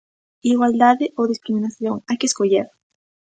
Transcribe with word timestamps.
Igualdade 0.53 1.05
ou 1.17 1.29
discriminación, 1.33 1.95
hai 2.07 2.17
que 2.19 2.27
escoller. 2.31 2.67